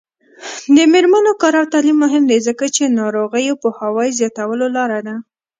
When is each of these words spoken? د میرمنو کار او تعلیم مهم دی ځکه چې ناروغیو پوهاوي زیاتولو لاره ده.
د 0.75 0.77
میرمنو 0.93 1.31
کار 1.41 1.53
او 1.59 1.65
تعلیم 1.73 1.97
مهم 2.05 2.23
دی 2.29 2.39
ځکه 2.47 2.65
چې 2.75 2.93
ناروغیو 2.99 3.59
پوهاوي 3.63 4.09
زیاتولو 4.19 4.65
لاره 4.77 4.99
ده. 5.07 5.15